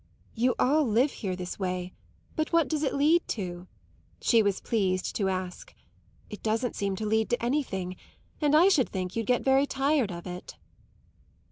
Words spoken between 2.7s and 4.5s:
it lead to?" she